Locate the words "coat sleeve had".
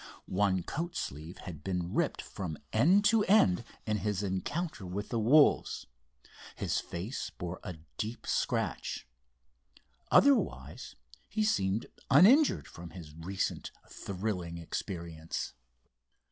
0.63-1.63